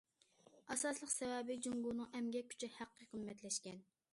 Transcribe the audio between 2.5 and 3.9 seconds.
كۈچى ھەققى قىممەتلەشكەن.